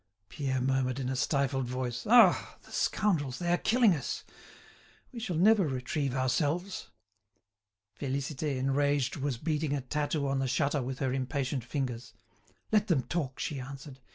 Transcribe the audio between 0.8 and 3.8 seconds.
in a stifled voice. "Ah! the scoundrels, they are